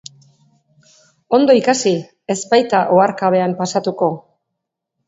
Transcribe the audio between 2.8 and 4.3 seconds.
oharkabean pasatuko.